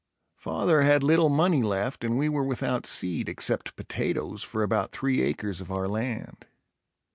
Father 0.35 0.81
had 0.81 1.03
little 1.03 1.29
money 1.29 1.61
left 1.61 2.03
and 2.03 2.17
we 2.17 2.27
were 2.27 2.43
without 2.43 2.87
seed, 2.87 3.29
except 3.29 3.75
potatoes, 3.75 4.41
for 4.41 4.63
about 4.63 4.91
three 4.91 5.21
acres 5.21 5.61
of 5.61 5.71
our 5.71 5.87
land. 5.87 6.47